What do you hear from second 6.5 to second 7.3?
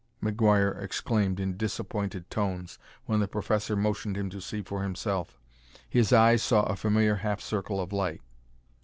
a familiar